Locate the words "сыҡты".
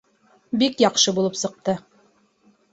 1.45-1.79